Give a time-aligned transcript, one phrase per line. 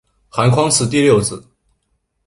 [0.29, 1.45] 韩匡嗣第六子。